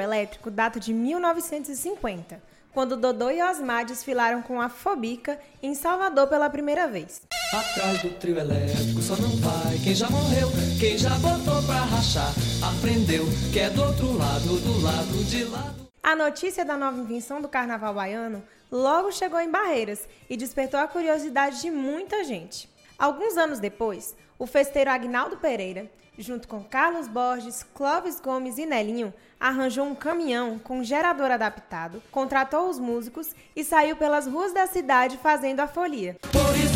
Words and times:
elétrico 0.00 0.50
data 0.50 0.78
de 0.78 0.92
1950, 0.92 2.42
quando 2.72 2.96
Dodô 2.96 3.30
e 3.30 3.42
Osmar 3.42 3.84
desfilaram 3.84 4.42
com 4.42 4.60
a 4.60 4.68
Fobica 4.68 5.38
em 5.62 5.74
Salvador 5.74 6.26
pela 6.26 6.50
primeira 6.50 6.88
vez. 6.88 7.22
Atrás 7.52 8.02
do 8.02 8.10
trio 8.18 8.38
elétrico 8.38 9.00
só 9.00 9.16
não 9.16 9.30
vai 9.36 9.78
quem 9.82 9.94
já 9.94 10.10
morreu, 10.10 10.48
quem 10.80 10.98
já 10.98 11.10
botou 11.18 11.62
pra 11.62 11.80
rachar, 11.80 12.32
aprendeu 12.62 13.24
que 13.52 13.60
é 13.60 13.70
do 13.70 13.82
outro 13.82 14.16
lado, 14.16 14.58
do 14.60 14.82
lado 14.82 15.24
de 15.24 15.44
lá. 15.44 15.74
A 16.02 16.14
notícia 16.14 16.64
da 16.64 16.76
nova 16.76 17.00
invenção 17.00 17.40
do 17.40 17.48
carnaval 17.48 17.94
baiano 17.94 18.42
logo 18.70 19.12
chegou 19.12 19.40
em 19.40 19.50
Barreiras 19.50 20.08
e 20.28 20.36
despertou 20.36 20.78
a 20.78 20.88
curiosidade 20.88 21.62
de 21.62 21.70
muita 21.70 22.24
gente. 22.24 22.68
Alguns 22.98 23.36
anos 23.36 23.58
depois, 23.58 24.14
o 24.44 24.46
festeiro 24.46 24.90
Agnaldo 24.90 25.38
Pereira, 25.38 25.90
junto 26.18 26.46
com 26.46 26.62
Carlos 26.62 27.08
Borges, 27.08 27.64
Clóvis 27.74 28.20
Gomes 28.20 28.58
e 28.58 28.66
Nelinho, 28.66 29.12
arranjou 29.40 29.86
um 29.86 29.94
caminhão 29.94 30.58
com 30.58 30.84
gerador 30.84 31.30
adaptado, 31.30 32.02
contratou 32.10 32.68
os 32.68 32.78
músicos 32.78 33.34
e 33.56 33.64
saiu 33.64 33.96
pelas 33.96 34.26
ruas 34.26 34.52
da 34.52 34.66
cidade 34.66 35.16
fazendo 35.16 35.60
a 35.60 35.66
folia. 35.66 36.16
Por 36.30 36.54
isso 36.56 36.74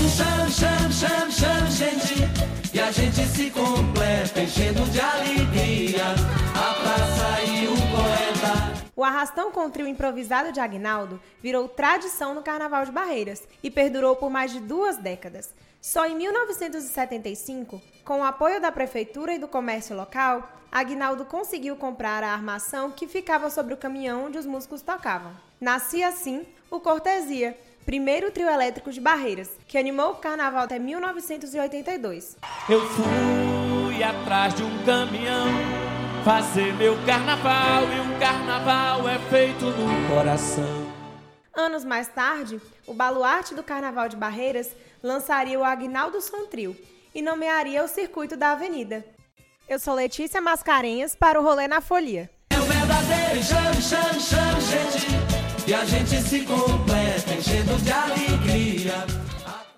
gente, 1.70 2.14
e 2.72 2.80
a 2.80 2.91
gente 2.91 3.27
se 3.27 3.50
completa, 3.50 4.41
enchendo 4.41 4.67
arrastão 9.08 9.50
com 9.50 9.66
o 9.66 9.70
trio 9.70 9.86
improvisado 9.86 10.52
de 10.52 10.60
Agnaldo 10.60 11.20
virou 11.42 11.68
tradição 11.68 12.34
no 12.34 12.42
Carnaval 12.42 12.84
de 12.84 12.92
Barreiras 12.92 13.42
e 13.62 13.70
perdurou 13.70 14.14
por 14.16 14.30
mais 14.30 14.52
de 14.52 14.60
duas 14.60 14.96
décadas. 14.96 15.52
Só 15.80 16.06
em 16.06 16.16
1975, 16.16 17.80
com 18.05 18.20
o 18.20 18.24
apoio 18.24 18.60
da 18.60 18.70
prefeitura 18.70 19.34
e 19.34 19.38
do 19.38 19.48
comércio 19.48 19.96
local, 19.96 20.48
Agnaldo 20.70 21.24
conseguiu 21.24 21.77
comprar 21.77 22.22
a 22.22 22.33
armação 22.33 22.91
que 22.91 23.06
ficava 23.06 23.48
sobre 23.48 23.74
o 23.74 23.77
caminhão 23.77 24.27
onde 24.27 24.38
os 24.38 24.46
músicos 24.46 24.83
tocavam. 24.83 25.33
Nascia 25.61 26.08
assim 26.08 26.46
o 26.70 26.78
Cortesia, 26.78 27.56
primeiro 27.86 28.30
trio 28.30 28.48
elétrico 28.48 28.92
de 28.92 29.00
Barreiras, 29.00 29.50
que 29.66 29.78
animou 29.78 30.12
o 30.12 30.16
carnaval 30.16 30.64
até 30.64 30.78
1982. 30.78 32.36
Eu 32.68 32.86
fui 32.86 34.02
atrás 34.02 34.55
de 34.55 34.62
um 34.62 34.84
caminhão 34.84 35.77
fazer 36.28 36.74
meu 36.74 36.94
carnaval 37.06 37.84
e 37.84 38.00
um 38.00 38.18
carnaval 38.18 39.08
é 39.08 39.18
feito 39.30 39.64
no 39.64 40.14
coração. 40.14 40.86
Anos 41.54 41.86
mais 41.86 42.06
tarde, 42.08 42.60
o 42.86 42.92
baluarte 42.92 43.54
do 43.54 43.62
Carnaval 43.62 44.10
de 44.10 44.16
Barreiras 44.16 44.76
lançaria 45.02 45.58
o 45.58 45.64
Agnaldo 45.64 46.20
Som 46.20 46.44
Trio 46.44 46.76
e 47.14 47.22
nomearia 47.22 47.82
o 47.82 47.88
circuito 47.88 48.36
da 48.36 48.52
avenida. 48.52 49.06
Eu 49.66 49.78
sou 49.78 49.94
Letícia 49.94 50.38
Mascarenhas 50.38 51.16
para 51.16 51.40
o 51.40 51.42
Rolê 51.42 51.66
na 51.66 51.80
Folia. 51.80 52.28
É 52.50 52.58
o 52.58 52.62
verdadeiro 52.62 53.42
chame, 53.42 53.80
chame, 53.80 54.20
chame, 54.20 54.60
gente, 54.60 55.06
e 55.66 55.72
a 55.72 55.82
gente 55.86 56.20
se 56.20 56.40
completa. 56.40 57.38